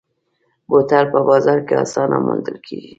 بوتل 0.69 1.05
په 1.13 1.19
بازار 1.29 1.59
کې 1.67 1.73
اسانه 1.83 2.17
موندل 2.25 2.57
کېږي. 2.65 2.89